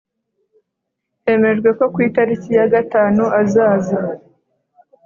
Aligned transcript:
Hemejwe 1.25 1.69
ko 1.77 1.85
ku 1.93 1.99
itariki 2.09 2.49
ya 2.57 2.65
gatanu 2.73 3.23
azaza 3.41 3.97